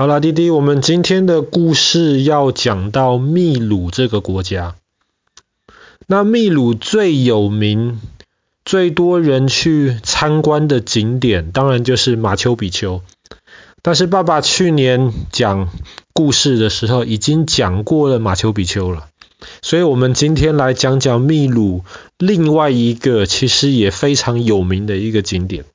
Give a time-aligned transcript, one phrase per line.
[0.00, 4.74] 好啦，弟弟，我们今天的故事要讲到秘鲁这个国家。
[6.06, 8.00] 那秘鲁最有名、
[8.64, 13.02] 最多人去参观的景点，当然就是马丘比丘。
[13.82, 15.68] 但是爸爸去年讲
[16.14, 19.08] 故事的时候，已经讲过了马丘比丘了，
[19.60, 21.84] 所以我们今天来讲讲秘鲁
[22.16, 25.66] 另外一个其实也非常有名的一个景点。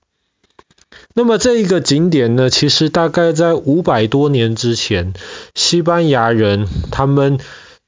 [1.18, 5.14] 那么这一个景点呢，其实大概在五百多年之前，
[5.56, 7.40] 西班牙人他们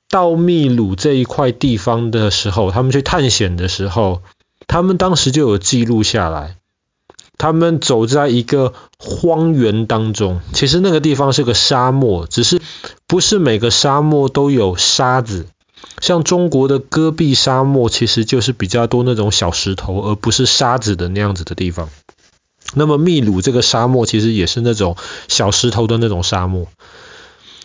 [0.09, 4.21] 到秘鲁这一块地方的时候，他们去探险的时候，
[4.65, 6.55] 他们当时就有记录下来。
[7.37, 12.61] 他们走在一个荒原当中，其实那个地方是个沙漠，只是
[13.07, 15.47] 不是每个沙漠都有沙子。
[15.99, 21.89] 像中国的戈壁沙漠，其实就是比较多那种小石头，而不是沙子的那样子的地方。
[22.73, 26.67] 那么秘鲁这个沙漠其实也是那种小石头的那种沙漠。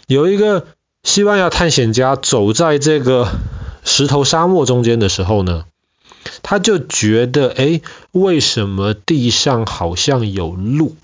[0.06, 0.66] 有一个
[1.02, 3.28] 西班牙探险家走在这个
[3.84, 5.64] 石头沙漠中间的时候呢，
[6.42, 7.80] 他就觉得，哎，
[8.12, 10.96] 为什么地上好像有路？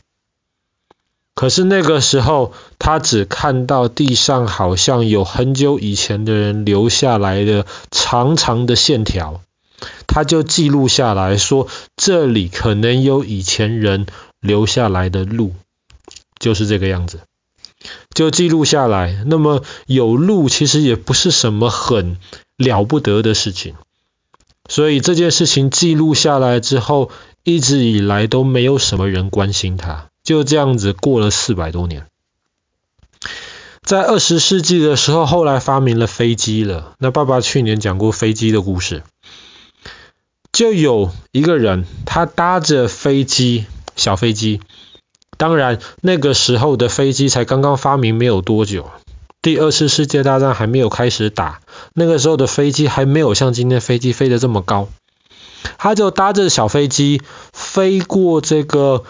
[1.34, 9.40] 可是那个时候他只看到地上好像有很久以前的人留下来的长长的线条。
[10.06, 14.06] 他就记录下来说，这里可能有以前人
[14.40, 15.54] 留下来的路，
[16.38, 17.20] 就是这个样子，
[18.12, 19.24] 就记录下来。
[19.26, 22.16] 那么有路其实也不是什么很
[22.56, 23.74] 了不得的事情，
[24.68, 27.10] 所以这件事情记录下来之后，
[27.44, 32.06] 一直以来都没有什么人关心它，就这样子过了四百多年。
[33.82, 36.94] 在二十世纪的时候，后来发明了飞机了。
[36.98, 39.02] 那爸爸去年讲过飞机的故事。
[40.58, 44.60] 就有一个人，他搭着飞机，小飞机。
[45.36, 48.90] 当然，那个时候的飞机才刚刚发明没有多久，
[49.40, 51.60] 第二次世界大战还没有开始打，
[51.94, 54.88] 那个时候的飞机还没有像今天飞机飞得这么高。
[55.76, 59.04] 他就搭着小飞机飞过这个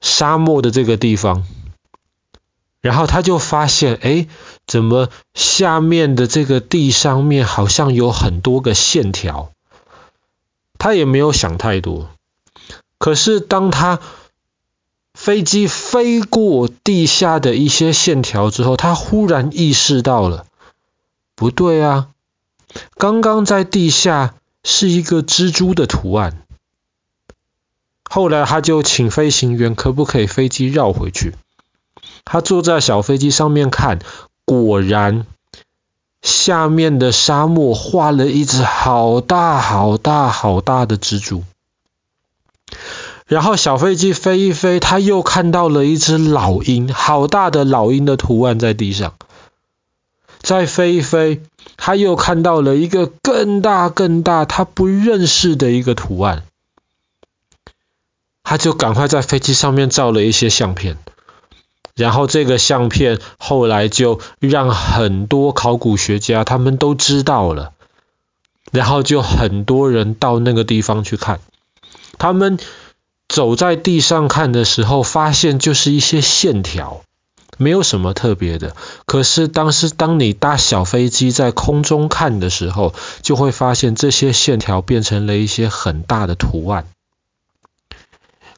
[0.00, 1.42] 沙漠的这个地方，
[2.80, 4.28] 然后他就发现，哎，
[4.68, 9.50] 怎么下面的这个地上面好像有很多个线条？
[10.82, 12.10] 他也没有想太多，
[12.98, 14.00] 可是当他
[15.14, 20.44] 飞机飞过地下的一些线条之后，他忽然意识到了，
[21.36, 22.08] 不对啊，
[22.96, 24.34] 刚刚在地下
[24.64, 26.42] 是一个蜘蛛的图案。
[28.10, 31.36] 后来他就请飞行员可不可以飞机绕回去，
[32.24, 34.00] 他坐在小飞机上面看，
[34.44, 35.26] 果然。
[36.44, 41.44] 下面的沙漠画了一只好大好大好大的蜘蛛，
[43.26, 49.14] 然后小飞机飞一飞，他又看到了一只老鹰，好大的老鹰的图案在地上。
[50.40, 51.42] 再飞一飞，
[51.76, 56.42] 他又看到了一个更大更大他不认识的一个图案，
[58.42, 60.98] 他就赶快在飞机上面照了一些相片。
[61.94, 67.72] 然后这个相片后来就让很多考古学家他们都知道了，
[68.70, 71.40] 然后就很多人到那个地方去看，
[72.18, 72.58] 他们
[73.28, 77.02] 走在地上看的时候，发现就是一些线条，
[77.58, 78.74] 没有什么特别的。
[79.04, 86.86] 可是当时当你搭小飞机在空中看的时候，就会发现这些线条变成了一些很大的图案。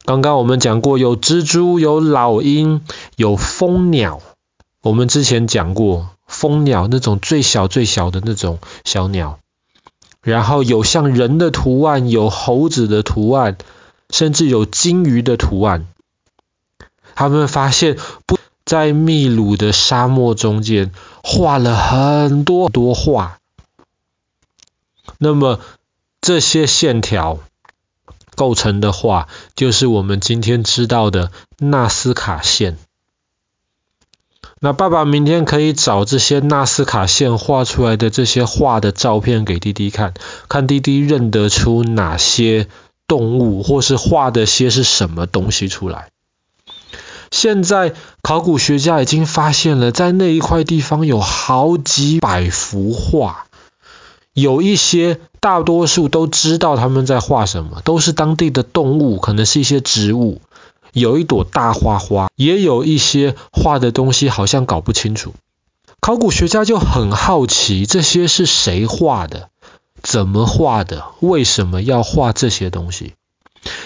[0.05, 2.81] 刚刚我们讲过，有蜘蛛，有老鹰，
[3.15, 4.21] 有蜂鸟。
[4.81, 9.39] 我们之前讲过，蜂鸟那种最小最小的那种小鸟。
[10.21, 13.57] 然后有像人的图案，有猴子的图案，
[14.11, 15.87] 甚至有鲸鱼的图案。
[17.15, 20.91] 他们发现，不在秘鲁的沙漠中间
[21.23, 23.39] 画了很多很多画。
[25.17, 25.59] 那么
[26.21, 27.39] 这些线条。
[28.35, 32.77] 构成的画就是我们今天知道的纳斯卡线。
[34.61, 40.13] 那爸爸明天可以找这些纳斯卡线画出来的这些画的照片给弟弟看，
[40.47, 42.67] 看弟弟认得出哪些
[43.07, 46.09] 动物，或是画的些是什么东西出来。
[47.31, 53.44] 现在考古学家已经发现了，在那一块地方有好几百幅画。
[54.35, 60.41] 有一些，大多数都知道他们在画什么，都是当地的动物，可能是一些植物。
[60.91, 65.33] 有一朵大花花，也有一些画的东西好像搞不清楚。
[66.01, 69.47] 考古学家就很好奇，这些是谁画的？
[70.03, 71.05] 怎么画的？
[71.21, 73.13] 为什么要画这些东西？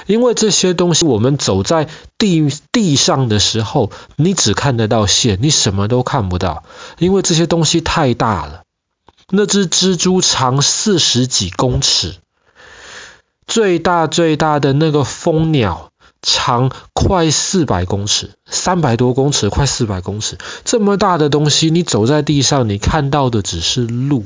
[0.08, 1.88] 因为这些东西我们走在
[2.18, 6.64] 地地上的时候，你只看得到线，你什么都看不到，
[6.98, 8.64] 因为这些东西太大了。
[9.32, 12.16] 那只蜘蛛长四十几公尺，
[13.46, 15.92] 最大最大的那个蜂鸟
[16.22, 24.26] 长快四百公尺，三百多公尺，快四百公尺，这么大的东西，你走在地上，你看到的只是路，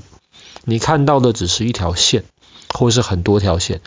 [0.64, 2.24] 你看到的只是一条线，
[2.74, 3.82] 或是很多条线。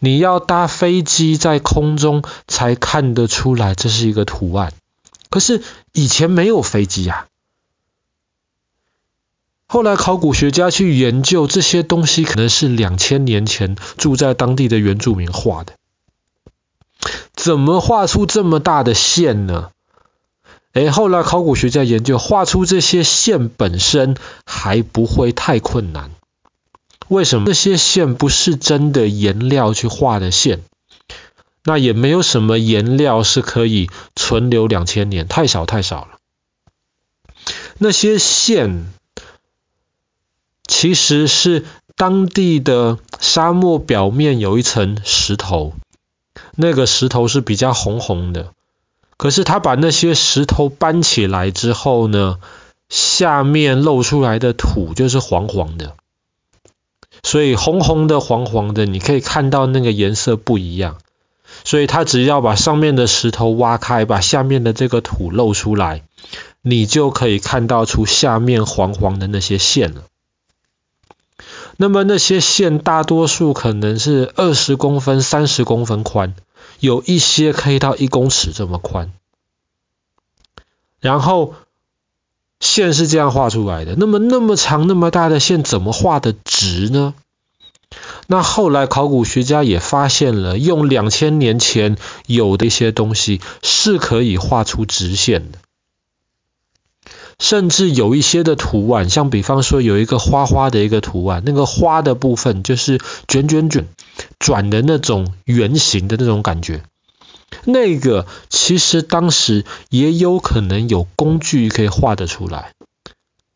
[0.00, 4.72] 你要搭飞机在空中才看得出来这是一个图案，
[5.30, 5.62] 可是
[5.92, 7.26] 以前没有飞机啊。
[9.68, 15.74] 后来考古学家去研究这些东西，可能是两千年前住在当地的原住民画的。
[17.34, 19.70] 怎么画出这么大的线呢？
[20.72, 26.10] 诶，后来考古学家研究，画出这些线本身还不会太困难。
[27.08, 30.62] 为什么这些线不是真的颜料去画的线？
[31.64, 36.18] 那也没有什么颜料是可以存留两千年，太少太少了。
[37.78, 38.92] 那些线
[40.66, 41.64] 其实是
[41.94, 45.74] 当地的沙漠表面有一层石头，
[46.54, 48.50] 那个石头是比较红红的。
[49.16, 52.38] 可是他把那些石头搬起来之后呢，
[52.88, 55.94] 下面露出来的土就是黄黄的。
[57.22, 60.98] 所以红红的、黄黄的，你可以看到那个颜色不一样。
[61.64, 66.02] 所以他只要把上面的石头挖开，把下面的这个土露出来，
[66.60, 70.02] 你就可以看到出下面黄黄的那些线了。
[71.76, 76.34] 那么那些线大多数可能是二十公分、三十公分宽，
[76.80, 79.12] 有一些可以到一公尺这么宽。
[81.00, 81.54] 然后。
[82.58, 87.12] 线是这样画出来的，那么那么长那么大的线怎么画的直呢？
[88.28, 95.58] 那后来考古学家也发现了，用两千年前有的一些东西是可以画出直线的，
[97.38, 102.98] 甚至有一些的图案，像比方说有一个花花的一个图案，那个花的部分就是
[103.28, 103.86] 卷卷卷
[104.38, 106.82] 转的那种圆形的那种感觉。
[107.64, 112.72] 那个其实当时也有可能有工具可以画得出来，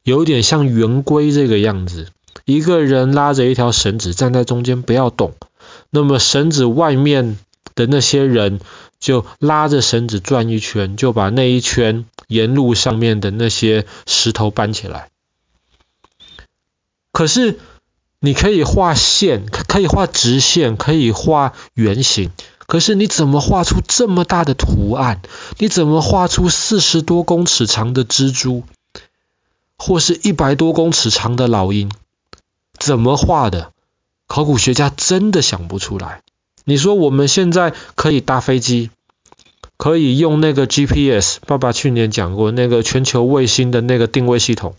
[0.05, 2.09] 有点像圆规这个样子，
[2.45, 5.33] 一个人拉着一条绳子站在中间不要动，
[5.91, 7.39] 那么绳子外面
[7.75, 8.61] 的那些人
[8.99, 15.09] 就拉着绳子转一圈，就把那一圈沿路上面的那些石头搬起来。
[17.13, 17.59] 可是
[18.21, 22.31] 你可以画线，可以画直线，可以画圆形。
[22.67, 25.23] 可是你怎么画出这么大的图案？
[25.59, 28.63] 你怎么画出四十多公尺长的蜘蛛，
[29.77, 31.91] 或是一百多公尺长的老鹰？
[32.79, 33.73] 怎么画的？
[34.29, 36.23] 考古学家真的想不出来。
[36.65, 38.91] 你说我们现在可以搭飞机，
[39.77, 44.75] 可以用那个 GPS，爸爸去年讲过那个全球卫星的那个定位系统，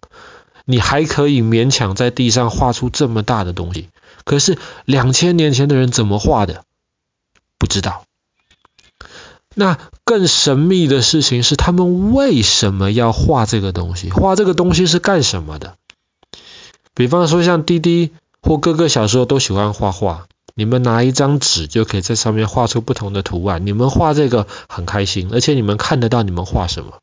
[0.66, 3.90] 你还可以勉强在地上画出这么大的东西。
[4.24, 6.64] 可是两千年前的人怎么画的？
[7.58, 8.04] 不知道。
[9.54, 14.10] 那更神秘的事情是，他们为什么要画这个东西？
[14.10, 15.76] 画这个东西是干什么的？
[16.94, 18.12] 比方说，像滴滴
[18.42, 23.66] 或哥哥小时候都喜欢画画，你们拿一张纸就可以在上面画出不同的图案。
[23.66, 27.00] 你们画这个很开心，而且你们看得到你们画什么。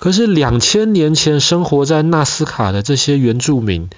[0.00, 3.90] 可是两千年前生活在纳斯卡的这些原住民。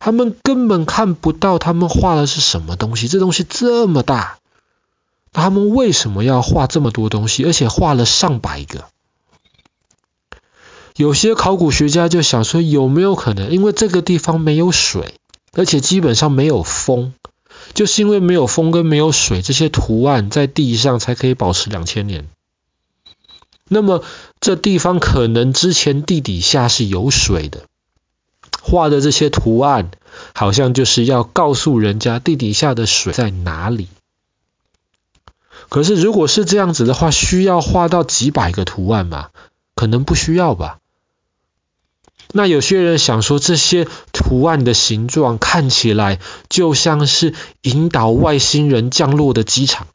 [0.00, 4.36] 他们根本看不到他们画的是什么东西，这东西这么大，
[5.32, 8.84] 他们为什么要画这么多东西，而且画了上百个？
[10.94, 15.14] 有些考古学家就想说，有没有可能，因为这个地方没有水，
[15.54, 17.12] 而且基本上没有风，
[17.74, 22.28] 就是因为没有风跟没有水，这些图案在地上才可以保持两千年。
[23.68, 24.02] 那么
[24.40, 27.62] 这地方可能之前地底下是有水的。
[28.62, 29.90] 画的这些图案，
[30.34, 33.88] 好像就是要告诉人家地底下的水在哪里。
[35.68, 39.30] 可是如果是这样子的话，需要画到几百个图案吗？
[39.74, 40.78] 可能不需要吧。
[42.36, 49.86] 那有些人想说，这些图案的形状看起来就像是引导外星人降落的机场。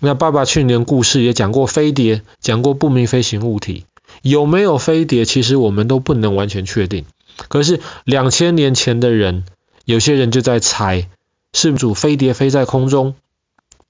[0.00, 3.86] 那爸爸去年故事也讲过飞碟，讲过不明飞行物体。
[4.22, 5.24] 有没有飞碟？
[5.24, 7.04] 其实我们都不能完全确定。
[7.46, 9.44] 可是两千年前的人，
[9.84, 11.08] 有些人就在猜，
[11.52, 13.14] 是不是飞碟飞在空中？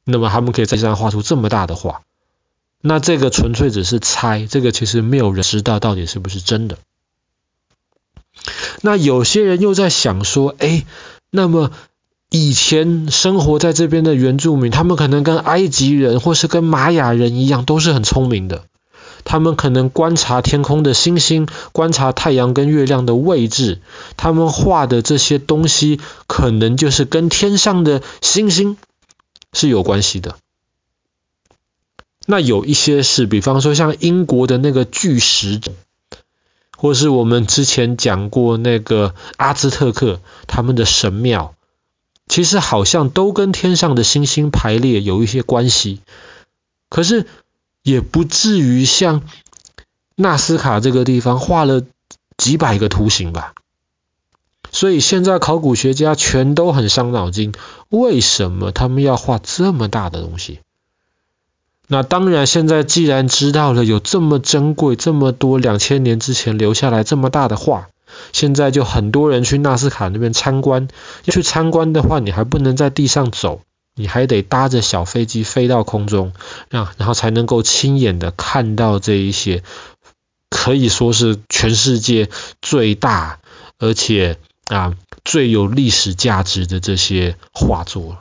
[0.05, 2.03] 那么他们可以在地上画出这么大的画。
[2.87, 6.76] 那这个纯粹只是猜，这个其实没有人知道到底是不是真的。
[8.83, 10.85] 那有些人又在想说，哎，
[11.31, 11.71] 那么
[12.29, 18.64] 以前生活在这边的原住民，他们可能跟埃及人或是跟玛雅人一样，都是很聪明的。
[19.25, 23.81] 他们可能观察天空的星星，观察太阳跟月亮的位置，
[24.19, 28.76] 他们画的这些东西，可能就是跟天上的星星
[29.55, 30.37] 是有关系的。
[32.26, 35.61] 那有一些是，比方说像英国的那个巨石，
[36.76, 41.54] 或是我们之前讲过那个阿兹特克他们的神庙。
[42.26, 46.00] 其实好像都跟天上的星星排列有一些关系，
[46.88, 47.26] 可是
[47.83, 49.21] 也不至于像
[50.16, 51.83] 纳斯卡这个地方画了
[52.38, 53.52] 几百个图形吧。
[54.73, 57.52] 所以现在考古学家全都很伤脑筋，
[57.90, 60.61] 为什么他们要画这么大的东西？
[61.87, 67.88] 那当然，现在既然知道了有这么珍贵、这么多两千年之前留下来这么大的画。
[68.33, 70.88] 现在就很多人去纳斯卡那边参观，
[71.25, 73.61] 要去参观的话，你还不能在地上走，
[73.97, 76.33] 你还得搭着小飞机飞到空中，
[76.71, 79.62] 让然后才能够亲眼的看到这一些
[80.49, 82.31] 可以说是全世界
[82.62, 83.41] 最大
[83.79, 88.19] 而且啊最有历史价值的这些画作。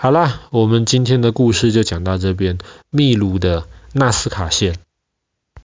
[0.00, 4.76] 好啦，我们今天的故事就讲到这边，秘鲁的纳斯卡县。